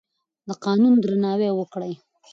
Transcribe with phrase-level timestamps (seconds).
[0.47, 1.93] د قانون درناوی وکړئ.